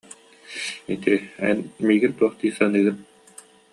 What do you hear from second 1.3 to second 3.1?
эн, миигин туох дии саныыгын